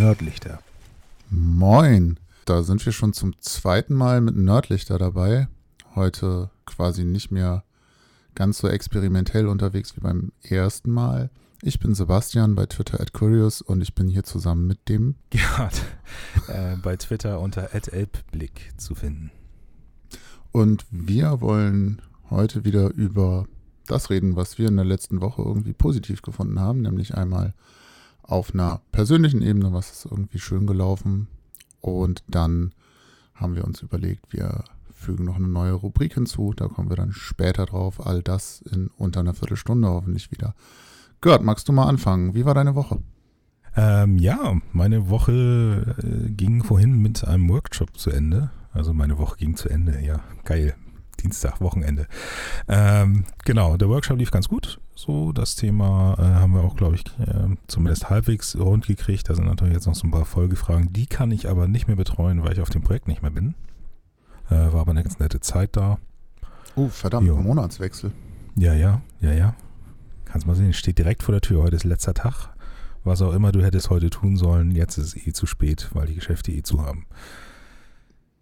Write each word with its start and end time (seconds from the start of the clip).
Nördlichter. 0.00 0.60
Moin. 1.28 2.18
Da 2.46 2.62
sind 2.62 2.84
wir 2.86 2.92
schon 2.92 3.12
zum 3.12 3.38
zweiten 3.38 3.92
Mal 3.92 4.22
mit 4.22 4.34
Nördlichter 4.34 4.96
dabei. 4.96 5.46
Heute 5.94 6.48
quasi 6.64 7.04
nicht 7.04 7.30
mehr 7.30 7.64
ganz 8.34 8.56
so 8.56 8.68
experimentell 8.68 9.46
unterwegs 9.46 9.94
wie 9.96 10.00
beim 10.00 10.32
ersten 10.42 10.90
Mal. 10.90 11.28
Ich 11.60 11.80
bin 11.80 11.94
Sebastian 11.94 12.54
bei 12.54 12.64
Twitter 12.64 12.98
at 12.98 13.12
Curious 13.12 13.60
und 13.60 13.82
ich 13.82 13.94
bin 13.94 14.08
hier 14.08 14.24
zusammen 14.24 14.66
mit 14.66 14.88
dem 14.88 15.16
Gerhard 15.28 15.82
äh, 16.48 16.76
bei 16.76 16.96
Twitter 16.96 17.38
unter 17.38 17.74
elbblick 17.74 18.72
zu 18.78 18.94
finden. 18.94 19.30
Und 20.50 20.86
wir 20.90 21.42
wollen 21.42 22.00
heute 22.30 22.64
wieder 22.64 22.88
über 22.94 23.46
das 23.86 24.08
reden, 24.08 24.34
was 24.34 24.56
wir 24.56 24.68
in 24.68 24.76
der 24.76 24.86
letzten 24.86 25.20
Woche 25.20 25.42
irgendwie 25.42 25.74
positiv 25.74 26.22
gefunden 26.22 26.58
haben, 26.58 26.80
nämlich 26.80 27.14
einmal 27.18 27.52
auf 28.30 28.54
einer 28.54 28.80
persönlichen 28.92 29.42
Ebene, 29.42 29.72
was 29.72 29.90
ist 29.90 30.04
irgendwie 30.04 30.38
schön 30.38 30.66
gelaufen. 30.66 31.28
Und 31.80 32.22
dann 32.28 32.72
haben 33.34 33.56
wir 33.56 33.64
uns 33.64 33.82
überlegt, 33.82 34.32
wir 34.32 34.64
fügen 34.94 35.24
noch 35.24 35.36
eine 35.36 35.48
neue 35.48 35.72
Rubrik 35.72 36.14
hinzu. 36.14 36.52
Da 36.54 36.68
kommen 36.68 36.90
wir 36.90 36.96
dann 36.96 37.12
später 37.12 37.66
drauf. 37.66 38.06
All 38.06 38.22
das 38.22 38.62
in 38.62 38.88
unter 38.98 39.20
einer 39.20 39.34
Viertelstunde 39.34 39.88
hoffentlich 39.88 40.30
wieder. 40.30 40.54
Gerd, 41.20 41.42
magst 41.42 41.68
du 41.68 41.72
mal 41.72 41.88
anfangen? 41.88 42.34
Wie 42.34 42.44
war 42.44 42.54
deine 42.54 42.74
Woche? 42.74 43.00
Ähm, 43.76 44.18
ja, 44.18 44.56
meine 44.72 45.08
Woche 45.10 45.96
äh, 46.02 46.30
ging 46.30 46.62
vorhin 46.62 47.00
mit 47.00 47.24
einem 47.24 47.48
Workshop 47.48 47.96
zu 47.98 48.10
Ende. 48.10 48.50
Also 48.72 48.92
meine 48.92 49.18
Woche 49.18 49.36
ging 49.36 49.56
zu 49.56 49.68
Ende, 49.68 50.00
ja, 50.00 50.20
geil. 50.44 50.74
Dienstag, 51.22 51.60
Wochenende. 51.60 52.06
Ähm, 52.68 53.24
genau, 53.44 53.76
der 53.76 53.88
Workshop 53.88 54.18
lief 54.18 54.30
ganz 54.30 54.48
gut. 54.48 54.80
So, 55.00 55.32
das 55.32 55.54
Thema 55.56 56.14
äh, 56.18 56.22
haben 56.22 56.52
wir 56.52 56.60
auch, 56.60 56.76
glaube 56.76 56.96
ich, 56.96 57.06
äh, 57.26 57.56
zumindest 57.68 58.10
halbwegs 58.10 58.54
rund 58.54 58.86
gekriegt. 58.86 59.30
Da 59.30 59.34
sind 59.34 59.46
natürlich 59.46 59.72
jetzt 59.72 59.86
noch 59.86 59.94
so 59.94 60.06
ein 60.06 60.10
paar 60.10 60.26
Folgefragen. 60.26 60.92
Die 60.92 61.06
kann 61.06 61.30
ich 61.30 61.48
aber 61.48 61.68
nicht 61.68 61.86
mehr 61.86 61.96
betreuen, 61.96 62.44
weil 62.44 62.52
ich 62.52 62.60
auf 62.60 62.68
dem 62.68 62.82
Projekt 62.82 63.08
nicht 63.08 63.22
mehr 63.22 63.30
bin. 63.30 63.54
Äh, 64.50 64.56
war 64.56 64.82
aber 64.82 64.90
eine 64.90 65.02
ganz 65.02 65.18
nette 65.18 65.40
Zeit 65.40 65.74
da. 65.74 65.96
Oh, 66.76 66.88
verdammt, 66.88 67.26
jo. 67.26 67.36
Monatswechsel. 67.36 68.12
Ja, 68.56 68.74
ja, 68.74 69.00
ja, 69.22 69.32
ja. 69.32 69.54
Kannst 70.26 70.46
mal 70.46 70.54
sehen, 70.54 70.74
steht 70.74 70.98
direkt 70.98 71.22
vor 71.22 71.32
der 71.32 71.40
Tür. 71.40 71.62
Heute 71.62 71.76
ist 71.76 71.84
letzter 71.84 72.12
Tag. 72.12 72.50
Was 73.02 73.22
auch 73.22 73.32
immer 73.32 73.52
du 73.52 73.62
hättest 73.62 73.88
heute 73.88 74.10
tun 74.10 74.36
sollen, 74.36 74.70
jetzt 74.70 74.98
ist 74.98 75.16
es 75.16 75.26
eh 75.26 75.32
zu 75.32 75.46
spät, 75.46 75.88
weil 75.94 76.08
die 76.08 76.16
Geschäfte 76.16 76.52
eh 76.52 76.62
zu 76.62 76.84
haben. 76.84 77.06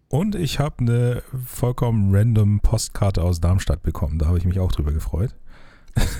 Und 0.09 0.35
ich 0.35 0.59
habe 0.59 0.79
eine 0.79 1.23
vollkommen 1.45 2.13
random 2.13 2.59
Postkarte 2.59 3.23
aus 3.23 3.39
Darmstadt 3.39 3.81
bekommen. 3.81 4.19
Da 4.19 4.25
habe 4.25 4.37
ich 4.37 4.43
mich 4.43 4.59
auch 4.59 4.73
drüber 4.73 4.91
gefreut. 4.91 5.33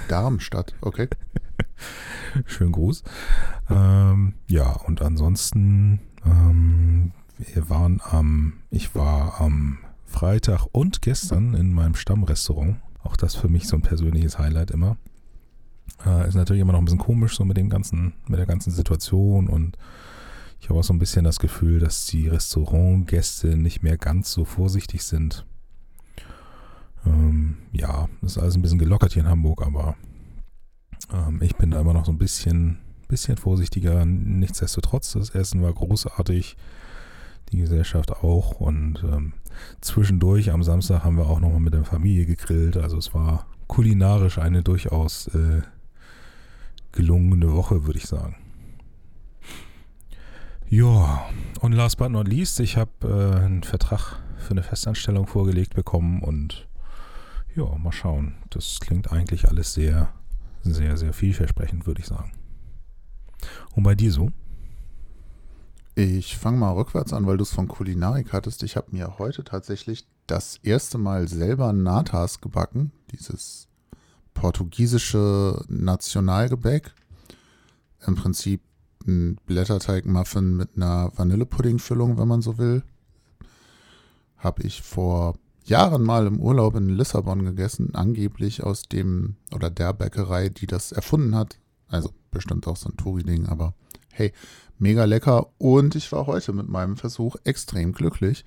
Darmstadt, 0.07 0.73
okay. 0.81 1.07
Schönen 2.45 2.71
Gruß. 2.71 3.03
Ähm, 3.69 4.35
ja, 4.47 4.71
und 4.71 5.01
ansonsten, 5.01 5.99
ähm, 6.25 7.11
wir 7.37 7.69
waren 7.69 8.01
am, 8.03 8.53
ich 8.69 8.95
war 8.95 9.39
am 9.41 9.79
Freitag 10.05 10.65
und 10.71 11.01
gestern 11.01 11.53
in 11.53 11.73
meinem 11.73 11.95
Stammrestaurant. 11.95 12.77
Auch 13.01 13.15
das 13.15 13.35
für 13.35 13.47
mich 13.47 13.67
so 13.67 13.77
ein 13.77 13.81
persönliches 13.81 14.37
Highlight 14.37 14.71
immer. 14.71 14.97
Äh, 16.05 16.27
ist 16.27 16.35
natürlich 16.35 16.61
immer 16.61 16.73
noch 16.73 16.79
ein 16.79 16.85
bisschen 16.85 16.99
komisch, 16.99 17.35
so 17.35 17.45
mit 17.45 17.57
dem 17.57 17.69
ganzen, 17.69 18.13
mit 18.27 18.39
der 18.39 18.45
ganzen 18.45 18.71
Situation 18.71 19.47
und 19.47 19.77
ich 20.61 20.69
habe 20.69 20.79
auch 20.79 20.83
so 20.83 20.93
ein 20.93 20.99
bisschen 20.99 21.23
das 21.23 21.39
Gefühl, 21.39 21.79
dass 21.79 22.05
die 22.05 22.27
Restaurantgäste 22.27 23.55
nicht 23.55 23.81
mehr 23.81 23.97
ganz 23.97 24.31
so 24.31 24.43
vorsichtig 24.43 25.03
sind. 25.03 25.45
Ähm, 27.05 27.57
ja, 27.71 28.07
ist 28.21 28.37
alles 28.37 28.55
ein 28.55 28.61
bisschen 28.61 28.79
gelockert 28.79 29.13
hier 29.13 29.23
in 29.23 29.29
Hamburg, 29.29 29.65
aber 29.65 29.95
ähm, 31.13 31.41
ich 31.41 31.55
bin 31.55 31.71
da 31.71 31.79
immer 31.79 31.93
noch 31.93 32.05
so 32.05 32.11
ein 32.11 32.17
bisschen, 32.17 32.79
bisschen 33.07 33.37
vorsichtiger. 33.37 34.05
Nichtsdestotrotz, 34.05 35.13
das 35.13 35.29
Essen 35.31 35.61
war 35.61 35.73
großartig, 35.73 36.57
die 37.51 37.57
Gesellschaft 37.57 38.11
auch 38.11 38.59
und 38.59 39.03
ähm, 39.03 39.33
zwischendurch 39.81 40.51
am 40.51 40.63
Samstag 40.63 41.03
haben 41.03 41.17
wir 41.17 41.27
auch 41.27 41.39
nochmal 41.39 41.59
mit 41.59 41.73
der 41.73 41.85
Familie 41.85 42.25
gegrillt. 42.25 42.77
Also 42.77 42.97
es 42.97 43.13
war 43.13 43.47
kulinarisch 43.67 44.37
eine 44.37 44.63
durchaus 44.63 45.27
äh, 45.29 45.61
gelungene 46.91 47.53
Woche, 47.53 47.85
würde 47.85 47.99
ich 47.99 48.05
sagen. 48.05 48.35
Ja, 50.69 51.25
und 51.61 51.71
last 51.71 51.97
but 51.97 52.11
not 52.11 52.27
least, 52.27 52.59
ich 52.59 52.77
habe 52.77 52.91
äh, 53.03 53.43
einen 53.43 53.63
Vertrag 53.63 54.19
für 54.37 54.51
eine 54.51 54.61
Festanstellung 54.61 55.25
vorgelegt 55.25 55.73
bekommen 55.73 56.21
und 56.21 56.67
ja, 57.55 57.65
mal 57.77 57.91
schauen. 57.91 58.35
Das 58.49 58.79
klingt 58.79 59.11
eigentlich 59.11 59.47
alles 59.47 59.73
sehr, 59.73 60.13
sehr, 60.63 60.97
sehr 60.97 61.13
vielversprechend, 61.13 61.87
würde 61.87 62.01
ich 62.01 62.07
sagen. 62.07 62.31
Und 63.75 63.83
bei 63.83 63.95
dir 63.95 64.11
so? 64.11 64.31
Ich 65.95 66.37
fange 66.37 66.57
mal 66.57 66.71
rückwärts 66.71 67.11
an, 67.11 67.25
weil 67.27 67.37
du 67.37 67.43
es 67.43 67.51
von 67.51 67.67
Kulinarik 67.67 68.31
hattest. 68.31 68.63
Ich 68.63 68.77
habe 68.77 68.87
mir 68.91 69.17
heute 69.19 69.43
tatsächlich 69.43 70.07
das 70.27 70.57
erste 70.63 70.97
Mal 70.97 71.27
selber 71.27 71.73
Natas 71.73 72.39
gebacken. 72.39 72.91
Dieses 73.11 73.67
portugiesische 74.33 75.65
Nationalgebäck. 75.67 76.93
Im 78.05 78.15
Prinzip 78.15 78.61
ein 79.05 79.37
Blätterteig-Muffin 79.45 80.55
mit 80.55 80.75
einer 80.75 81.11
Vanillepuddingfüllung, 81.17 82.17
wenn 82.17 82.27
man 82.27 82.41
so 82.41 82.57
will. 82.57 82.83
Habe 84.37 84.63
ich 84.63 84.81
vor 84.81 85.35
Jahren 85.69 86.03
mal 86.03 86.27
im 86.27 86.39
Urlaub 86.39 86.75
in 86.75 86.89
Lissabon 86.89 87.45
gegessen, 87.45 87.95
angeblich 87.95 88.63
aus 88.63 88.83
dem 88.83 89.35
oder 89.53 89.69
der 89.69 89.93
Bäckerei, 89.93 90.49
die 90.49 90.67
das 90.67 90.91
erfunden 90.91 91.35
hat. 91.35 91.59
Also 91.87 92.13
bestimmt 92.31 92.67
auch 92.67 92.75
so 92.75 92.89
ein 92.89 92.97
Touri-Ding, 92.97 93.47
aber 93.47 93.73
hey, 94.11 94.33
mega 94.77 95.05
lecker. 95.05 95.47
Und 95.57 95.95
ich 95.95 96.11
war 96.11 96.27
heute 96.27 96.53
mit 96.53 96.67
meinem 96.67 96.97
Versuch 96.97 97.35
extrem 97.43 97.93
glücklich. 97.93 98.45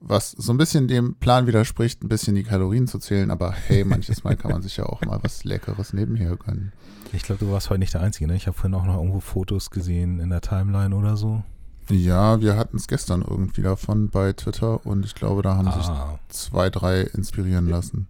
Was 0.00 0.30
so 0.30 0.52
ein 0.52 0.58
bisschen 0.58 0.86
dem 0.86 1.16
Plan 1.16 1.48
widerspricht, 1.48 2.04
ein 2.04 2.08
bisschen 2.08 2.36
die 2.36 2.44
Kalorien 2.44 2.86
zu 2.86 3.00
zählen, 3.00 3.32
aber 3.32 3.50
hey, 3.50 3.84
manches 3.84 4.22
Mal 4.22 4.36
kann 4.36 4.52
man 4.52 4.62
sich 4.62 4.76
ja 4.76 4.86
auch 4.86 5.00
mal 5.02 5.18
was 5.22 5.42
Leckeres 5.42 5.92
nebenher 5.92 6.36
gönnen. 6.36 6.72
Ich 7.12 7.24
glaube, 7.24 7.44
du 7.44 7.50
warst 7.50 7.68
heute 7.68 7.80
nicht 7.80 7.94
der 7.94 8.02
Einzige, 8.02 8.28
ne? 8.28 8.36
Ich 8.36 8.46
habe 8.46 8.56
vorhin 8.56 8.74
auch 8.74 8.84
noch 8.84 8.96
irgendwo 8.96 9.20
Fotos 9.20 9.70
gesehen 9.70 10.20
in 10.20 10.30
der 10.30 10.40
Timeline 10.40 10.94
oder 10.94 11.16
so. 11.16 11.42
Ja, 11.90 12.40
wir 12.40 12.56
hatten 12.56 12.76
es 12.76 12.86
gestern 12.86 13.22
irgendwie 13.22 13.62
davon 13.62 14.10
bei 14.10 14.32
Twitter 14.34 14.84
und 14.84 15.04
ich 15.04 15.14
glaube, 15.14 15.42
da 15.42 15.56
haben 15.56 15.68
ah. 15.68 15.78
sich 15.78 15.88
zwei, 16.28 16.68
drei 16.70 17.02
inspirieren 17.02 17.68
lassen, 17.68 18.06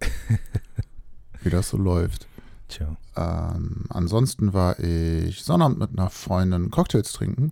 wie 1.43 1.49
das 1.49 1.69
so 1.69 1.77
läuft. 1.77 2.27
Tja. 2.67 2.97
Ähm, 3.15 3.85
ansonsten 3.89 4.53
war 4.53 4.79
ich 4.79 5.43
Sonnabend 5.43 5.79
mit 5.79 5.97
einer 5.97 6.09
Freundin 6.09 6.71
Cocktails 6.71 7.13
trinken 7.13 7.51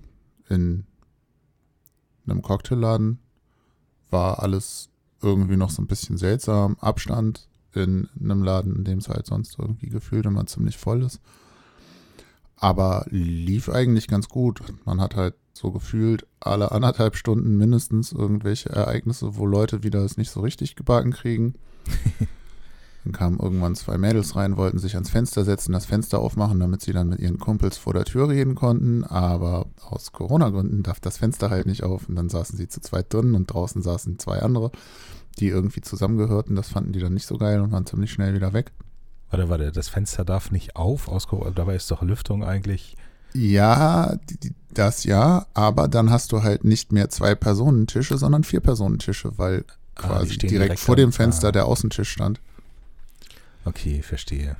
in 0.49 0.85
einem 2.25 2.41
Cocktailladen 2.41 3.19
war 4.09 4.41
alles 4.41 4.89
irgendwie 5.21 5.57
noch 5.57 5.69
so 5.69 5.81
ein 5.81 5.87
bisschen 5.87 6.17
seltsam. 6.17 6.77
Abstand 6.79 7.47
in 7.73 8.09
einem 8.19 8.43
Laden, 8.43 8.75
in 8.75 8.83
dem 8.83 8.99
es 8.99 9.09
halt 9.09 9.25
sonst 9.25 9.57
irgendwie 9.59 9.89
gefühlt 9.89 10.25
immer 10.25 10.45
ziemlich 10.45 10.77
voll 10.77 11.03
ist. 11.03 11.19
Aber 12.55 13.05
lief 13.09 13.69
eigentlich 13.69 14.07
ganz 14.07 14.29
gut. 14.29 14.61
Man 14.85 15.01
hat 15.01 15.15
halt 15.15 15.35
so 15.57 15.71
gefühlt 15.71 16.25
alle 16.39 16.71
anderthalb 16.71 17.15
Stunden 17.15 17.57
mindestens 17.57 18.11
irgendwelche 18.11 18.69
Ereignisse, 18.69 19.37
wo 19.37 19.45
Leute 19.45 19.83
wieder 19.83 20.03
es 20.03 20.17
nicht 20.17 20.31
so 20.31 20.41
richtig 20.41 20.75
gebacken 20.75 21.11
kriegen. 21.11 21.55
Dann 23.07 23.13
kamen 23.13 23.39
irgendwann 23.39 23.75
zwei 23.75 23.97
Mädels 23.97 24.35
rein, 24.35 24.57
wollten 24.57 24.79
sich 24.79 24.95
ans 24.95 25.09
Fenster 25.09 25.45
setzen, 25.45 25.71
das 25.71 25.85
Fenster 25.85 26.19
aufmachen, 26.19 26.59
damit 26.59 26.81
sie 26.81 26.91
dann 26.91 27.07
mit 27.07 27.19
ihren 27.19 27.39
Kumpels 27.39 27.77
vor 27.77 27.93
der 27.93 28.03
Tür 28.03 28.27
reden 28.27 28.53
konnten. 28.53 29.05
Aber 29.05 29.67
aus 29.89 30.11
Corona-Gründen 30.11 30.83
darf 30.83 30.99
das 30.99 31.17
Fenster 31.17 31.49
halt 31.49 31.67
nicht 31.67 31.83
auf. 31.83 32.09
Und 32.09 32.17
dann 32.17 32.27
saßen 32.27 32.57
sie 32.57 32.67
zu 32.67 32.81
zweit 32.81 33.13
drin 33.13 33.33
und 33.33 33.47
draußen 33.47 33.81
saßen 33.81 34.19
zwei 34.19 34.39
andere, 34.39 34.71
die 35.39 35.47
irgendwie 35.47 35.79
zusammengehörten. 35.79 36.57
Das 36.57 36.67
fanden 36.67 36.91
die 36.91 36.99
dann 36.99 37.13
nicht 37.13 37.27
so 37.27 37.37
geil 37.37 37.61
und 37.61 37.71
waren 37.71 37.85
ziemlich 37.85 38.11
schnell 38.11 38.33
wieder 38.33 38.51
weg. 38.51 38.73
Warte, 39.29 39.47
warte, 39.47 39.71
das 39.71 39.87
Fenster 39.87 40.25
darf 40.25 40.51
nicht 40.51 40.75
auf, 40.75 41.07
aus 41.07 41.27
dabei 41.55 41.75
ist 41.75 41.89
doch 41.89 42.01
Lüftung 42.01 42.43
eigentlich. 42.43 42.97
Ja, 43.37 44.17
das 44.73 45.03
ja, 45.03 45.45
aber 45.53 45.87
dann 45.87 46.09
hast 46.09 46.31
du 46.31 46.41
halt 46.41 46.63
nicht 46.63 46.91
mehr 46.91 47.09
zwei 47.09 47.35
Personentische, 47.35 48.17
sondern 48.17 48.43
vier 48.43 48.61
Personentische, 48.61 49.37
weil 49.37 49.63
ah, 49.95 50.01
quasi 50.01 50.37
direkt, 50.37 50.51
direkt, 50.51 50.79
vor 50.79 50.95
dem 50.95 51.11
Fenster 51.11 51.49
ah. 51.49 51.51
der 51.51 51.65
Außentisch 51.65 52.09
stand. 52.09 52.39
Okay, 53.63 54.01
verstehe. 54.01 54.55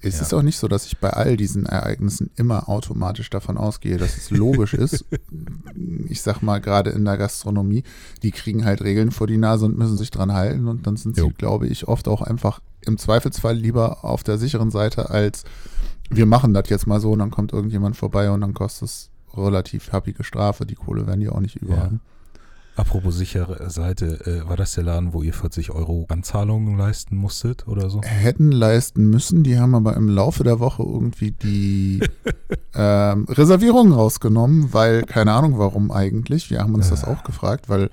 Es 0.00 0.16
ja. 0.16 0.22
ist 0.22 0.34
auch 0.34 0.42
nicht 0.42 0.58
so, 0.58 0.68
dass 0.68 0.86
ich 0.86 0.98
bei 0.98 1.10
all 1.10 1.36
diesen 1.36 1.66
Ereignissen 1.66 2.30
immer 2.36 2.68
automatisch 2.68 3.30
davon 3.30 3.56
ausgehe, 3.56 3.96
dass 3.96 4.16
es 4.16 4.30
logisch 4.30 4.74
ist. 4.74 5.04
Ich 6.08 6.22
sag 6.22 6.40
mal, 6.40 6.58
gerade 6.58 6.90
in 6.90 7.04
der 7.04 7.18
Gastronomie, 7.18 7.84
die 8.22 8.30
kriegen 8.30 8.64
halt 8.64 8.82
Regeln 8.82 9.10
vor 9.10 9.26
die 9.26 9.36
Nase 9.36 9.66
und 9.66 9.76
müssen 9.76 9.98
sich 9.98 10.10
dran 10.10 10.32
halten. 10.32 10.66
Und 10.66 10.86
dann 10.86 10.96
sind 10.96 11.16
jo. 11.16 11.26
sie, 11.26 11.34
glaube 11.34 11.66
ich, 11.66 11.86
oft 11.86 12.08
auch 12.08 12.22
einfach 12.22 12.60
im 12.80 12.96
Zweifelsfall 12.96 13.56
lieber 13.56 14.04
auf 14.04 14.24
der 14.24 14.38
sicheren 14.38 14.70
Seite, 14.70 15.10
als 15.10 15.44
wir 16.10 16.26
machen 16.26 16.54
das 16.54 16.68
jetzt 16.68 16.86
mal 16.86 17.00
so 17.00 17.12
und 17.12 17.18
dann 17.18 17.30
kommt 17.30 17.52
irgendjemand 17.52 17.96
vorbei 17.96 18.30
und 18.30 18.40
dann 18.40 18.54
kostet 18.54 18.88
es 18.88 19.10
relativ 19.34 19.92
happige 19.92 20.24
Strafe. 20.24 20.66
Die 20.66 20.74
Kohle 20.74 21.06
werden 21.06 21.20
die 21.20 21.28
auch 21.28 21.40
nicht 21.40 21.56
überall. 21.56 21.92
Ja. 21.92 22.00
Apropos 22.78 23.16
sichere 23.16 23.70
Seite, 23.70 24.24
äh, 24.24 24.48
war 24.48 24.56
das 24.56 24.74
der 24.74 24.84
Laden, 24.84 25.12
wo 25.12 25.24
ihr 25.24 25.34
40 25.34 25.72
Euro 25.72 26.06
Anzahlungen 26.10 26.78
leisten 26.78 27.16
musstet 27.16 27.66
oder 27.66 27.90
so? 27.90 28.00
Hätten 28.02 28.52
leisten 28.52 29.10
müssen, 29.10 29.42
die 29.42 29.58
haben 29.58 29.74
aber 29.74 29.96
im 29.96 30.08
Laufe 30.08 30.44
der 30.44 30.60
Woche 30.60 30.84
irgendwie 30.84 31.32
die 31.32 32.00
ähm, 32.76 33.24
Reservierungen 33.28 33.92
rausgenommen, 33.92 34.72
weil, 34.72 35.02
keine 35.02 35.32
Ahnung 35.32 35.58
warum 35.58 35.90
eigentlich, 35.90 36.50
wir 36.50 36.60
haben 36.60 36.74
uns 36.74 36.86
ja. 36.86 36.92
das 36.92 37.02
auch 37.02 37.24
gefragt, 37.24 37.68
weil 37.68 37.90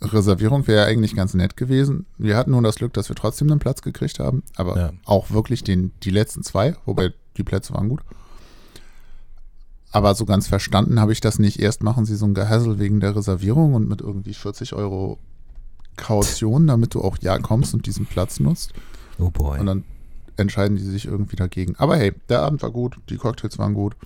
Reservierung 0.00 0.66
wäre 0.66 0.86
eigentlich 0.86 1.16
ganz 1.16 1.34
nett 1.34 1.56
gewesen. 1.56 2.06
Wir 2.18 2.36
hatten 2.36 2.52
nur 2.52 2.62
das 2.62 2.76
Glück, 2.76 2.92
dass 2.92 3.08
wir 3.08 3.16
trotzdem 3.16 3.50
einen 3.50 3.58
Platz 3.58 3.82
gekriegt 3.82 4.20
haben, 4.20 4.42
aber 4.56 4.78
ja. 4.78 4.92
auch 5.04 5.30
wirklich 5.30 5.64
den, 5.64 5.92
die 6.02 6.10
letzten 6.10 6.42
zwei, 6.42 6.76
wobei 6.84 7.12
die 7.36 7.42
Plätze 7.42 7.74
waren 7.74 7.88
gut. 7.88 8.00
Aber 9.90 10.14
so 10.14 10.24
ganz 10.24 10.46
verstanden 10.46 11.00
habe 11.00 11.12
ich 11.12 11.20
das 11.20 11.38
nicht. 11.38 11.58
Erst 11.58 11.82
machen 11.82 12.04
sie 12.04 12.14
so 12.14 12.26
ein 12.26 12.34
Gehassel 12.34 12.78
wegen 12.78 13.00
der 13.00 13.16
Reservierung 13.16 13.74
und 13.74 13.88
mit 13.88 14.00
irgendwie 14.00 14.34
40 14.34 14.74
Euro 14.74 15.18
Kaution, 15.96 16.66
damit 16.66 16.94
du 16.94 17.02
auch 17.02 17.18
ja 17.20 17.38
kommst 17.38 17.74
und 17.74 17.86
diesen 17.86 18.06
Platz 18.06 18.38
nutzt. 18.38 18.72
Oh 19.18 19.30
boy. 19.30 19.58
Und 19.58 19.66
dann 19.66 19.84
entscheiden 20.36 20.76
die 20.76 20.84
sich 20.84 21.06
irgendwie 21.06 21.36
dagegen. 21.36 21.74
Aber 21.76 21.96
hey, 21.96 22.12
der 22.28 22.42
Abend 22.42 22.62
war 22.62 22.70
gut, 22.70 22.98
die 23.08 23.16
Cocktails 23.16 23.58
waren 23.58 23.74
gut. 23.74 23.96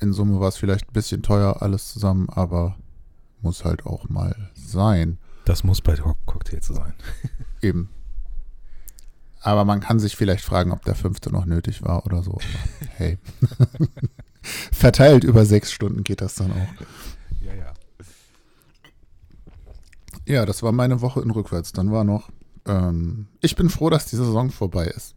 In 0.00 0.12
Summe 0.12 0.38
war 0.38 0.48
es 0.48 0.56
vielleicht 0.56 0.88
ein 0.88 0.92
bisschen 0.92 1.22
teuer 1.22 1.62
alles 1.62 1.92
zusammen, 1.92 2.28
aber 2.28 2.76
muss 3.44 3.64
halt 3.64 3.86
auch 3.86 4.08
mal 4.08 4.50
sein. 4.54 5.18
Das 5.44 5.62
muss 5.62 5.80
bei 5.80 5.94
Cocktails 6.24 6.66
sein. 6.66 6.94
Eben. 7.62 7.90
Aber 9.40 9.66
man 9.66 9.80
kann 9.80 10.00
sich 10.00 10.16
vielleicht 10.16 10.42
fragen, 10.42 10.72
ob 10.72 10.84
der 10.84 10.94
fünfte 10.94 11.30
noch 11.30 11.44
nötig 11.44 11.82
war 11.82 12.04
oder 12.06 12.22
so. 12.22 12.38
Hey. 12.96 13.18
Verteilt 14.72 15.24
über 15.24 15.44
sechs 15.44 15.72
Stunden 15.72 16.04
geht 16.04 16.20
das 16.20 16.36
dann 16.36 16.52
auch. 16.52 16.84
Ja, 17.44 17.54
ja. 17.54 17.72
Ja, 20.26 20.46
das 20.46 20.62
war 20.62 20.70
meine 20.70 21.00
Woche 21.00 21.20
in 21.22 21.30
Rückwärts. 21.30 21.72
Dann 21.72 21.90
war 21.90 22.04
noch, 22.04 22.30
ähm, 22.66 23.26
ich 23.40 23.56
bin 23.56 23.68
froh, 23.68 23.90
dass 23.90 24.06
die 24.06 24.16
Saison 24.16 24.50
vorbei 24.50 24.86
ist. 24.86 25.16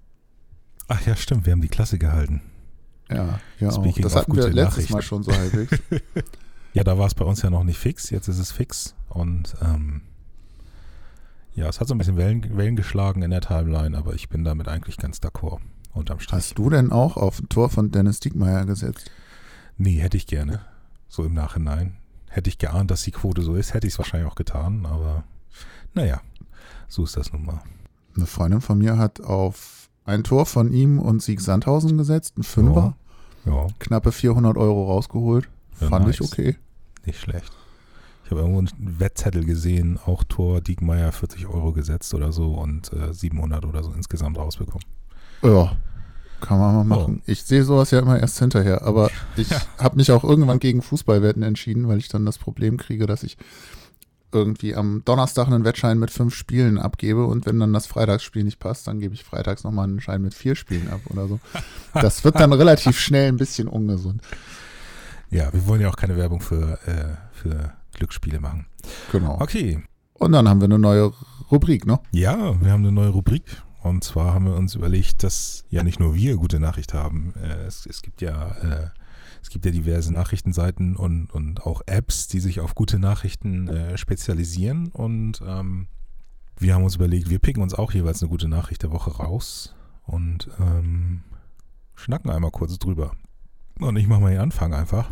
Ach 0.87 1.05
ja, 1.05 1.15
stimmt, 1.15 1.45
wir 1.45 1.53
haben 1.53 1.61
die 1.61 1.67
Klasse 1.67 1.99
gehalten. 1.99 2.41
Ja, 3.09 3.39
ja. 3.59 3.67
Das 3.67 4.15
hatten 4.15 4.35
wir 4.35 4.49
letztes 4.49 4.89
Mal 4.89 5.01
schon 5.01 5.23
so 5.23 5.31
halbwegs. 5.31 5.79
Ja, 6.77 6.83
da 6.83 6.99
war 6.99 7.07
es 7.07 7.15
bei 7.15 7.25
uns 7.25 7.41
ja 7.41 7.49
noch 7.49 7.63
nicht 7.63 7.79
fix, 7.79 8.11
jetzt 8.11 8.27
ist 8.27 8.37
es 8.37 8.51
fix 8.51 8.93
und 9.09 9.55
ähm, 9.63 10.01
ja, 11.55 11.67
es 11.67 11.79
hat 11.79 11.87
so 11.87 11.95
ein 11.95 11.97
bisschen 11.97 12.17
Wellen, 12.17 12.55
Wellen 12.55 12.75
geschlagen 12.75 13.23
in 13.23 13.31
der 13.31 13.41
Timeline, 13.41 13.97
aber 13.97 14.13
ich 14.13 14.29
bin 14.29 14.43
damit 14.43 14.67
eigentlich 14.67 14.97
ganz 14.97 15.17
d'accord. 15.17 15.57
Unterm 15.93 16.19
Strich. 16.19 16.37
Hast 16.37 16.59
du 16.59 16.69
denn 16.69 16.91
auch 16.91 17.17
auf 17.17 17.39
ein 17.39 17.49
Tor 17.49 17.71
von 17.71 17.89
Dennis 17.89 18.19
Diekmeyer 18.19 18.67
gesetzt? 18.67 19.09
Nee, 19.79 19.97
hätte 19.97 20.17
ich 20.17 20.27
gerne. 20.27 20.61
So 21.07 21.23
im 21.23 21.33
Nachhinein. 21.33 21.97
Hätte 22.29 22.51
ich 22.51 22.59
geahnt, 22.59 22.91
dass 22.91 23.01
die 23.01 23.11
Quote 23.11 23.41
so 23.41 23.55
ist, 23.55 23.73
hätte 23.73 23.87
ich 23.87 23.93
es 23.93 23.97
wahrscheinlich 23.97 24.29
auch 24.29 24.35
getan, 24.35 24.85
aber 24.85 25.23
naja, 25.95 26.21
so 26.87 27.05
ist 27.05 27.17
das 27.17 27.33
nun 27.33 27.43
mal. 27.43 27.63
Eine 28.15 28.27
Freundin 28.27 28.61
von 28.61 28.77
mir 28.77 28.99
hat 28.99 29.19
auf 29.21 29.89
ein 30.05 30.23
Tor 30.23 30.45
von 30.45 30.71
ihm 30.71 30.99
und 30.99 31.23
Sieg 31.23 31.41
Sandhausen 31.41 31.97
gesetzt, 31.97 32.37
ein 32.37 32.43
Fünfer. 32.43 32.95
Ja. 33.45 33.51
ja. 33.51 33.67
Knappe 33.79 34.11
400 34.11 34.55
Euro 34.57 34.85
rausgeholt. 34.85 35.49
Ja, 35.81 35.87
Fand 35.87 36.05
nice. 36.05 36.19
ich 36.19 36.21
okay. 36.21 36.55
Nicht 37.07 37.19
schlecht. 37.19 37.51
Ich 38.25 38.31
habe 38.31 38.41
irgendwo 38.41 38.59
einen 38.59 38.99
Wettzettel 38.99 39.45
gesehen, 39.45 39.97
auch 40.05 40.25
Tor 40.25 40.59
Diekmeyer 40.59 41.13
40 41.13 41.47
Euro 41.47 41.71
gesetzt 41.71 42.13
oder 42.13 42.33
so 42.33 42.51
und 42.53 42.91
äh, 42.91 43.13
700 43.13 43.65
oder 43.65 43.81
so 43.81 43.93
insgesamt 43.93 44.37
rausbekommen. 44.37 44.85
Ja, 45.41 45.77
kann 46.41 46.59
man 46.59 46.75
mal 46.75 46.83
machen. 46.83 47.21
Oh. 47.21 47.31
Ich 47.31 47.43
sehe 47.43 47.63
sowas 47.63 47.91
ja 47.91 47.99
immer 47.99 48.19
erst 48.19 48.37
hinterher, 48.39 48.81
aber 48.83 49.09
ich 49.37 49.49
ja. 49.49 49.61
habe 49.77 49.95
mich 49.95 50.11
auch 50.11 50.25
irgendwann 50.25 50.59
gegen 50.59 50.81
Fußballwetten 50.81 51.43
entschieden, 51.43 51.87
weil 51.87 51.99
ich 51.99 52.09
dann 52.09 52.25
das 52.25 52.37
Problem 52.37 52.75
kriege, 52.75 53.07
dass 53.07 53.23
ich 53.23 53.37
irgendwie 54.33 54.75
am 54.75 55.03
Donnerstag 55.05 55.47
einen 55.47 55.63
Wettschein 55.63 55.97
mit 55.97 56.11
fünf 56.11 56.35
Spielen 56.35 56.77
abgebe 56.77 57.25
und 57.25 57.45
wenn 57.45 57.57
dann 57.61 57.71
das 57.71 57.87
Freitagsspiel 57.87 58.43
nicht 58.43 58.59
passt, 58.59 58.85
dann 58.87 58.99
gebe 58.99 59.13
ich 59.13 59.23
freitags 59.23 59.63
nochmal 59.63 59.85
einen 59.85 60.01
Schein 60.01 60.21
mit 60.21 60.33
vier 60.33 60.55
Spielen 60.55 60.89
ab 60.89 60.99
oder 61.09 61.29
so. 61.29 61.39
Das 61.93 62.25
wird 62.25 62.35
dann 62.39 62.51
relativ 62.51 62.99
schnell 62.99 63.29
ein 63.29 63.37
bisschen 63.37 63.69
ungesund. 63.69 64.21
Ja, 65.29 65.51
wir 65.51 65.65
wollen 65.67 65.81
ja 65.81 65.89
auch 65.89 65.95
keine 65.95 66.15
Werbung 66.17 66.41
für, 66.41 66.79
äh, 66.87 67.15
für 67.31 67.73
Glücksspiele 67.93 68.39
machen. 68.39 68.67
Genau. 69.11 69.39
Okay. 69.41 69.83
Und 70.13 70.31
dann 70.31 70.47
haben 70.47 70.61
wir 70.61 70.65
eine 70.65 70.79
neue 70.79 71.11
Rubrik, 71.51 71.85
ne? 71.85 71.99
Ja, 72.11 72.59
wir 72.61 72.71
haben 72.71 72.83
eine 72.83 72.91
neue 72.91 73.09
Rubrik. 73.09 73.43
Und 73.83 74.03
zwar 74.03 74.33
haben 74.33 74.45
wir 74.45 74.55
uns 74.55 74.75
überlegt, 74.75 75.23
dass 75.23 75.63
ja 75.69 75.83
nicht 75.83 75.99
nur 75.99 76.15
wir 76.15 76.35
gute 76.37 76.59
Nachricht 76.59 76.93
haben. 76.93 77.33
Äh, 77.41 77.65
es, 77.65 77.85
es 77.85 78.01
gibt 78.01 78.21
ja 78.21 78.51
äh, 78.61 78.89
es 79.47 79.49
gibt 79.49 79.65
ja 79.65 79.71
diverse 79.71 80.11
Nachrichtenseiten 80.11 80.97
und, 80.97 81.27
und 81.27 81.65
auch 81.65 81.81
Apps, 81.85 82.27
die 82.27 82.41
sich 82.41 82.59
auf 82.59 82.75
gute 82.75 82.99
Nachrichten 82.99 83.69
äh, 83.69 83.97
spezialisieren. 83.97 84.89
Und 84.89 85.41
ähm, 85.45 85.87
wir 86.57 86.75
haben 86.75 86.83
uns 86.83 86.95
überlegt, 86.95 87.29
wir 87.29 87.39
picken 87.39 87.63
uns 87.63 87.73
auch 87.73 87.93
jeweils 87.93 88.21
eine 88.21 88.29
gute 88.29 88.49
Nachricht 88.49 88.83
der 88.83 88.91
Woche 88.91 89.11
raus 89.11 89.73
und 90.03 90.49
ähm, 90.59 91.23
schnacken 91.95 92.29
einmal 92.29 92.51
kurz 92.51 92.77
drüber. 92.77 93.13
Und 93.79 93.97
ich 93.97 94.07
mache 94.07 94.21
mal 94.21 94.31
den 94.31 94.41
Anfang 94.41 94.73
einfach. 94.73 95.11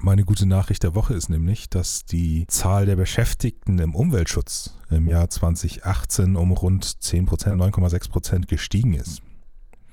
Meine 0.00 0.24
gute 0.24 0.46
Nachricht 0.46 0.82
der 0.84 0.94
Woche 0.94 1.14
ist 1.14 1.28
nämlich, 1.28 1.68
dass 1.68 2.04
die 2.04 2.46
Zahl 2.46 2.86
der 2.86 2.96
Beschäftigten 2.96 3.78
im 3.78 3.94
Umweltschutz 3.94 4.78
im 4.90 5.06
Jahr 5.06 5.28
2018 5.28 6.36
um 6.36 6.52
rund 6.52 7.02
10 7.02 7.28
9,6% 7.28 8.46
gestiegen 8.46 8.94
ist. 8.94 9.20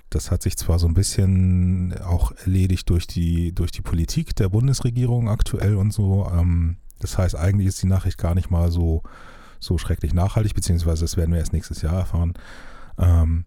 Das 0.10 0.32
hat 0.32 0.42
sich 0.42 0.58
zwar 0.58 0.80
so 0.80 0.88
ein 0.88 0.94
bisschen 0.94 1.96
auch 2.02 2.32
erledigt 2.32 2.90
durch 2.90 3.06
die, 3.06 3.54
durch 3.54 3.72
die 3.72 3.82
Politik 3.82 4.36
der 4.36 4.50
Bundesregierung 4.50 5.30
aktuell 5.30 5.76
und 5.76 5.92
so. 5.92 6.28
Ähm, 6.34 6.78
das 7.00 7.18
heißt, 7.18 7.36
eigentlich 7.36 7.68
ist 7.68 7.84
die 7.84 7.88
Nachricht 7.88 8.18
gar 8.18 8.36
nicht 8.36 8.50
mal 8.50 8.72
so, 8.72 9.04
so 9.60 9.78
schrecklich 9.78 10.14
nachhaltig, 10.14 10.56
beziehungsweise 10.56 11.02
das 11.02 11.18
werden 11.18 11.32
wir 11.32 11.40
erst 11.40 11.54
nächstes 11.54 11.82
Jahr 11.82 11.94
erfahren. 11.94 12.34
Ähm, 12.98 13.46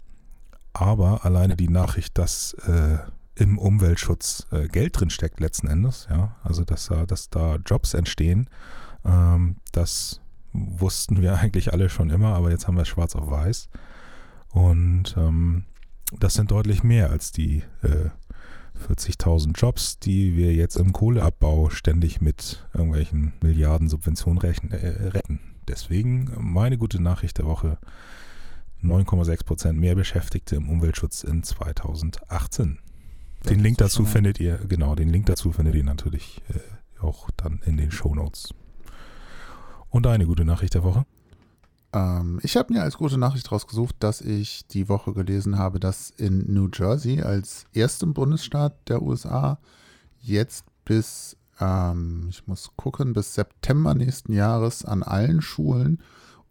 aber 0.72 1.24
alleine 1.24 1.56
die 1.56 1.68
Nachricht, 1.68 2.16
dass 2.16 2.54
äh, 2.66 2.98
im 3.34 3.58
Umweltschutz 3.58 4.46
äh, 4.50 4.68
Geld 4.68 5.00
drin 5.00 5.10
letzten 5.38 5.66
Endes, 5.66 6.06
ja, 6.10 6.36
also 6.42 6.64
dass, 6.64 6.90
äh, 6.90 7.06
dass 7.06 7.30
da 7.30 7.56
Jobs 7.56 7.94
entstehen, 7.94 8.48
ähm, 9.04 9.56
das 9.72 10.20
wussten 10.52 11.22
wir 11.22 11.36
eigentlich 11.38 11.72
alle 11.72 11.88
schon 11.88 12.10
immer, 12.10 12.34
aber 12.34 12.50
jetzt 12.50 12.66
haben 12.66 12.76
wir 12.76 12.82
es 12.82 12.88
schwarz 12.88 13.16
auf 13.16 13.30
weiß 13.30 13.68
und 14.50 15.14
ähm, 15.16 15.64
das 16.18 16.34
sind 16.34 16.50
deutlich 16.50 16.82
mehr 16.82 17.10
als 17.10 17.32
die 17.32 17.62
äh, 17.82 18.10
40.000 18.88 19.52
Jobs, 19.58 19.98
die 19.98 20.36
wir 20.36 20.54
jetzt 20.54 20.76
im 20.76 20.92
Kohleabbau 20.92 21.70
ständig 21.70 22.20
mit 22.20 22.66
irgendwelchen 22.74 23.32
Milliarden 23.40 23.88
Subventionen 23.88 24.38
rechnen, 24.38 24.72
äh, 24.72 25.08
retten. 25.08 25.40
Deswegen 25.68 26.30
meine 26.38 26.78
gute 26.78 27.00
Nachricht 27.00 27.38
der 27.38 27.46
Woche. 27.46 27.78
9,6 28.82 29.44
Prozent 29.44 29.78
mehr 29.78 29.94
Beschäftigte 29.94 30.56
im 30.56 30.68
Umweltschutz 30.68 31.22
in 31.22 31.44
2018. 31.44 32.78
Den 33.48 33.60
Link 33.60 33.78
dazu 33.78 34.04
findet 34.04 34.38
ihr, 34.40 34.58
genau, 34.68 34.94
den 34.94 35.08
Link 35.08 35.26
dazu 35.26 35.52
findet 35.52 35.74
ihr 35.74 35.84
natürlich 35.84 36.42
äh, 36.48 37.02
auch 37.02 37.30
dann 37.36 37.60
in 37.64 37.76
den 37.76 37.90
Show 37.90 38.14
Notes. 38.14 38.54
Und 39.90 40.06
eine 40.06 40.26
gute 40.26 40.44
Nachricht 40.44 40.74
der 40.74 40.84
Woche. 40.84 41.04
Ähm, 41.92 42.40
ich 42.42 42.56
habe 42.56 42.72
mir 42.72 42.82
als 42.82 42.96
gute 42.96 43.18
Nachricht 43.18 43.50
rausgesucht, 43.52 43.96
dass 43.98 44.20
ich 44.20 44.66
die 44.68 44.88
Woche 44.88 45.12
gelesen 45.12 45.58
habe, 45.58 45.80
dass 45.80 46.10
in 46.10 46.52
New 46.52 46.68
Jersey 46.72 47.20
als 47.20 47.66
erstem 47.72 48.14
Bundesstaat 48.14 48.88
der 48.88 49.02
USA 49.02 49.58
jetzt 50.20 50.64
bis, 50.84 51.36
ähm, 51.60 52.28
ich 52.30 52.46
muss 52.46 52.70
gucken, 52.76 53.12
bis 53.12 53.34
September 53.34 53.94
nächsten 53.94 54.32
Jahres 54.32 54.84
an 54.84 55.02
allen 55.02 55.42
Schulen 55.42 56.00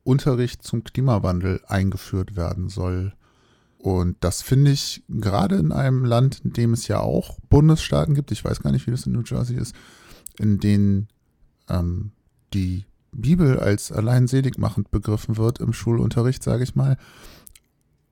Unterricht 0.03 0.63
zum 0.63 0.83
Klimawandel 0.83 1.61
eingeführt 1.67 2.35
werden 2.35 2.69
soll. 2.69 3.13
Und 3.81 4.17
das 4.19 4.43
finde 4.43 4.69
ich 4.69 5.03
gerade 5.09 5.55
in 5.55 5.71
einem 5.71 6.05
Land, 6.05 6.41
in 6.43 6.53
dem 6.53 6.73
es 6.73 6.87
ja 6.87 6.99
auch 6.99 7.39
Bundesstaaten 7.49 8.13
gibt, 8.13 8.31
ich 8.31 8.45
weiß 8.45 8.61
gar 8.61 8.71
nicht, 8.71 8.85
wie 8.85 8.91
das 8.91 9.07
in 9.07 9.13
New 9.13 9.23
Jersey 9.25 9.57
ist, 9.57 9.75
in 10.37 10.59
denen 10.59 11.07
ähm, 11.67 12.11
die 12.53 12.85
Bibel 13.11 13.59
als 13.59 13.91
allein 13.91 14.27
seligmachend 14.27 14.91
begriffen 14.91 15.35
wird 15.35 15.59
im 15.59 15.73
Schulunterricht, 15.73 16.43
sage 16.43 16.63
ich 16.63 16.75
mal. 16.75 16.95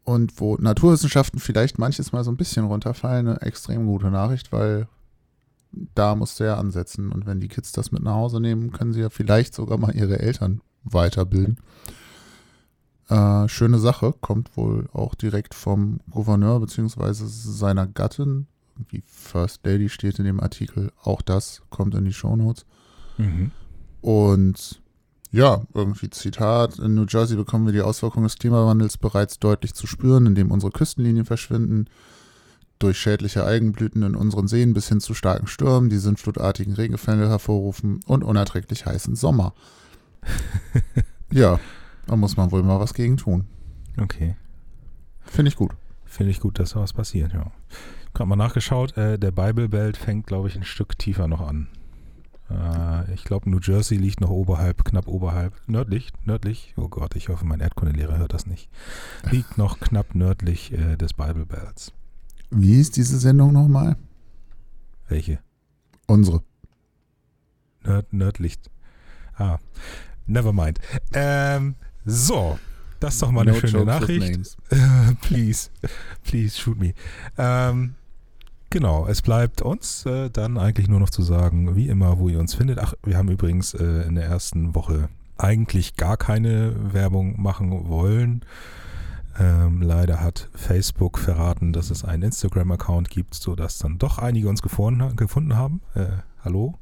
Und 0.04 0.42
wo 0.42 0.56
Naturwissenschaften 0.56 1.40
vielleicht 1.40 1.78
manches 1.78 2.12
Mal 2.14 2.24
so 2.24 2.32
ein 2.32 2.38
bisschen 2.38 2.66
runterfallen, 2.66 3.28
eine 3.28 3.42
extrem 3.44 3.86
gute 3.86 4.10
Nachricht, 4.10 4.52
weil 4.52 4.88
da 5.94 6.16
musst 6.16 6.40
du 6.40 6.46
ja 6.46 6.58
ansetzen. 6.58 7.12
Und 7.12 7.28
wenn 7.28 7.40
die 7.40 7.48
Kids 7.48 7.74
das 7.74 7.92
mit 7.92 8.02
nach 8.02 8.16
Hause 8.16 8.40
nehmen, 8.40 8.72
können 8.72 8.94
sie 8.94 9.02
ja 9.02 9.12
vielleicht 9.12 9.54
sogar 9.54 9.78
mal 9.78 9.96
ihre 9.96 10.18
Eltern 10.18 10.62
weiterbilden. 10.84 11.60
Äh, 13.10 13.48
schöne 13.48 13.80
Sache, 13.80 14.14
kommt 14.22 14.56
wohl 14.56 14.88
auch 14.94 15.16
direkt 15.16 15.56
vom 15.56 16.00
Gouverneur 16.12 16.60
bzw. 16.60 17.14
seiner 17.14 17.88
Gattin. 17.88 18.46
Wie 18.90 19.04
First 19.06 19.66
Lady 19.66 19.90
steht 19.90 20.20
in 20.20 20.26
dem 20.26 20.40
Artikel. 20.40 20.92
Auch 21.04 21.22
das 21.22 21.64
kommt 21.70 21.96
in 21.96 22.06
die 22.06 22.14
Shownotes. 22.14 22.66
Mhm. 23.18 23.52
Und 24.02 24.82
ja, 25.32 25.64
irgendwie 25.74 26.10
Zitat, 26.12 26.80
in 26.80 26.94
New 26.94 27.06
Jersey 27.08 27.36
bekommen 27.36 27.66
wir 27.66 27.74
die 27.74 27.82
Auswirkungen 27.82 28.26
des 28.26 28.38
Klimawandels 28.38 28.98
bereits 28.98 29.40
deutlich 29.40 29.74
zu 29.74 29.88
spüren, 29.88 30.28
indem 30.28 30.52
unsere 30.52 30.72
Küstenlinien 30.72 31.26
verschwinden. 31.26 31.88
durch 32.78 32.98
schädliche 32.98 33.44
Algenblüten 33.44 34.04
in 34.04 34.16
unseren 34.16 34.48
Seen 34.48 34.74
bis 34.74 34.88
hin 34.88 35.02
zu 35.02 35.14
starken 35.14 35.48
Stürmen, 35.48 35.90
die 35.90 35.98
sintflutartigen 35.98 36.74
Regenfälle 36.74 37.28
hervorrufen 37.28 38.00
und 38.06 38.24
unerträglich 38.24 38.86
heißen 38.86 39.18
Sommer. 39.18 39.54
ja, 41.32 41.60
da 42.10 42.16
muss 42.16 42.38
man 42.38 42.52
wohl 42.52 42.64
mal 42.64 42.80
was 42.80 42.96
gegen 42.96 43.18
tun. 43.18 43.46
Okay. 43.98 44.36
Finde 45.22 45.50
ich 45.50 45.56
gut. 45.56 45.72
Finde 46.06 46.32
ich 46.32 46.40
gut, 46.40 46.58
dass 46.58 46.72
da 46.72 46.80
was 46.80 46.94
passiert, 46.94 47.34
ja. 47.34 47.52
Gerade 48.14 48.30
mal 48.30 48.36
nachgeschaut, 48.36 48.98
äh, 48.98 49.20
der 49.20 49.32
Bible 49.32 49.70
Belt 49.70 49.96
fängt, 49.96 50.26
glaube 50.26 50.48
ich, 50.48 50.56
ein 50.56 50.64
Stück 50.64 50.98
tiefer 50.98 51.28
noch 51.28 51.42
an. 51.42 51.68
Äh, 52.50 53.14
ich 53.14 53.26
glaube, 53.26 53.48
New 53.48 53.60
Jersey 53.60 53.96
liegt 53.96 54.22
noch 54.22 54.32
oberhalb, 54.32 54.84
knapp 54.86 55.08
oberhalb, 55.08 55.54
nördlich, 55.68 56.12
nördlich, 56.26 56.74
oh 56.78 56.88
Gott, 56.88 57.16
ich 57.16 57.30
hoffe, 57.30 57.46
mein 57.46 57.60
Erdkundelehrer 57.60 58.18
hört 58.18 58.34
das 58.34 58.48
nicht, 58.48 58.70
liegt 59.30 59.60
noch 59.60 59.80
knapp 59.80 60.16
nördlich 60.16 60.74
äh, 60.74 60.96
des 60.96 61.14
Bible 61.14 61.46
Belts. 61.46 61.94
Wie 62.50 62.80
ist 62.80 62.98
diese 62.98 63.20
Sendung 63.20 63.54
nochmal? 63.54 63.98
Welche? 65.08 65.38
Unsere. 66.08 66.42
Nörd, 67.84 68.12
nördlich. 68.12 68.58
Ah, 69.36 69.60
never 70.26 70.54
mind. 70.54 70.80
Ähm, 71.14 71.76
so, 72.10 72.60
das 73.00 73.16
ist 73.16 73.22
doch 73.22 73.32
mal 73.32 73.42
eine 73.42 73.52
no 73.52 73.60
schöne 73.60 73.86
Nachricht. 73.86 74.58
please, 75.22 75.70
please 76.24 76.58
shoot 76.58 76.78
me. 76.80 76.94
Ähm, 77.38 77.96
Genau, 78.72 79.08
es 79.08 79.24
bleibt 79.24 79.64
uns 79.64 80.06
äh, 80.06 80.30
dann 80.30 80.60
eigentlich 80.60 80.88
nur 80.88 81.00
noch 81.00 81.10
zu 81.10 81.24
sagen, 81.24 81.76
wie 81.76 81.88
immer, 81.88 82.20
wo 82.20 82.30
ihr 82.30 82.40
uns 82.40 82.54
findet. 82.54 82.78
Ach, 82.78 82.94
wir 83.04 83.18
haben 83.18 83.30
übrigens 83.30 83.74
äh, 83.74 84.04
in 84.04 84.14
der 84.14 84.26
ersten 84.26 84.76
Woche 84.76 85.10
eigentlich 85.40 85.96
gar 85.96 86.18
keine 86.18 86.94
Werbung 86.94 87.42
machen 87.42 87.90
wollen. 87.90 88.46
Ähm, 89.40 89.82
leider 89.82 90.22
hat 90.22 90.50
Facebook 90.54 91.18
verraten, 91.18 91.74
dass 91.74 91.90
es 91.90 92.06
einen 92.06 92.24
Instagram-Account 92.24 93.10
gibt, 93.10 93.34
sodass 93.34 93.80
dann 93.80 93.98
doch 93.98 94.20
einige 94.20 94.50
uns 94.50 94.62
gefunden, 94.62 95.16
gefunden 95.16 95.56
haben. 95.56 95.82
Äh, 95.96 96.06
hallo. 96.44 96.78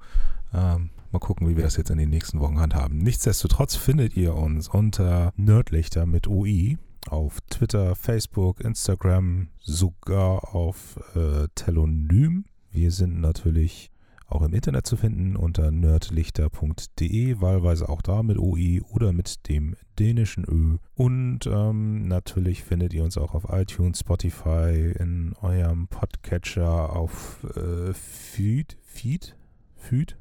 Ähm, 0.54 0.90
mal 1.12 1.20
gucken, 1.20 1.48
wie 1.48 1.56
wir 1.56 1.64
das 1.64 1.78
jetzt 1.78 1.90
in 1.90 1.98
den 1.98 2.10
nächsten 2.10 2.40
Wochen 2.40 2.60
handhaben. 2.60 2.98
Nichtsdestotrotz 2.98 3.76
findet 3.76 4.16
ihr 4.16 4.36
uns 4.36 4.68
unter 4.68 5.34
Nerdlichter 5.36 6.06
mit 6.06 6.28
UI 6.28 6.78
auf 7.08 7.40
Twitter, 7.50 7.96
Facebook, 7.96 8.62
Instagram, 8.62 9.50
sogar 9.60 10.56
auf 10.56 11.00
äh, 11.16 11.48
Telonym. 11.56 12.46
Wir 12.72 12.92
sind 12.92 13.22
natürlich 13.22 13.92
auch 14.28 14.42
im 14.42 14.54
Internet 14.54 14.86
zu 14.86 14.98
finden 14.98 15.38
unter 15.38 15.72
nerdlichter.de, 15.72 17.40
wahlweise 17.40 17.88
auch 17.88 18.02
da 18.02 18.24
mit 18.24 18.38
OI 18.38 18.82
oder 18.82 19.14
mit 19.14 19.48
dem 19.48 19.76
dänischen 20.00 20.44
Ö. 20.44 20.78
Und 20.96 21.48
ähm, 21.48 22.08
natürlich 22.08 22.64
findet 22.64 22.94
ihr 22.94 23.04
uns 23.04 23.18
auch 23.18 23.34
auf 23.34 23.46
iTunes, 23.50 24.00
Spotify, 24.02 24.94
in 25.00 25.34
eurem 25.42 25.88
Podcatcher, 25.88 26.94
auf 26.94 27.46
äh, 27.56 27.94
Feed, 27.94 28.78
Feed, 28.84 29.36
Feed. 29.76 30.18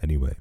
Anyway. 0.00 0.34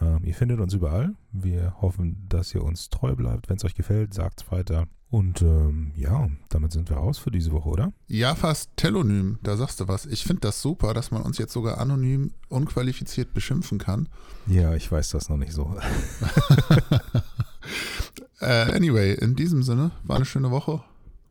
Ähm, 0.00 0.24
ihr 0.24 0.34
findet 0.34 0.60
uns 0.60 0.74
überall. 0.74 1.14
Wir 1.32 1.80
hoffen, 1.80 2.26
dass 2.28 2.54
ihr 2.54 2.62
uns 2.62 2.90
treu 2.90 3.14
bleibt. 3.14 3.48
Wenn 3.48 3.56
es 3.56 3.64
euch 3.64 3.74
gefällt, 3.74 4.14
sagt 4.14 4.42
es 4.42 4.50
weiter. 4.50 4.86
Und 5.10 5.42
ähm, 5.42 5.92
ja, 5.94 6.30
damit 6.48 6.72
sind 6.72 6.88
wir 6.88 6.96
raus 6.96 7.18
für 7.18 7.30
diese 7.30 7.52
Woche, 7.52 7.68
oder? 7.68 7.92
Ja, 8.06 8.34
fast 8.34 8.70
telonym. 8.76 9.38
Da 9.42 9.58
sagst 9.58 9.78
du 9.78 9.86
was. 9.86 10.06
Ich 10.06 10.24
finde 10.24 10.40
das 10.40 10.62
super, 10.62 10.94
dass 10.94 11.10
man 11.10 11.20
uns 11.22 11.36
jetzt 11.36 11.52
sogar 11.52 11.78
anonym, 11.78 12.32
unqualifiziert 12.48 13.34
beschimpfen 13.34 13.78
kann. 13.78 14.08
Ja, 14.46 14.74
ich 14.74 14.90
weiß 14.90 15.10
das 15.10 15.28
noch 15.28 15.36
nicht 15.36 15.52
so. 15.52 15.76
äh, 18.40 18.74
anyway, 18.74 19.12
in 19.12 19.36
diesem 19.36 19.62
Sinne, 19.62 19.90
war 20.02 20.16
eine 20.16 20.24
schöne 20.24 20.50
Woche. 20.50 20.82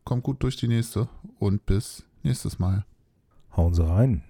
Kommt 0.04 0.22
gut 0.22 0.44
durch 0.44 0.56
die 0.56 0.68
nächste 0.68 1.08
und 1.40 1.66
bis 1.66 2.04
nächstes 2.22 2.60
Mal. 2.60 2.84
Hauen 3.56 3.74
Sie 3.74 3.84
rein. 3.84 4.22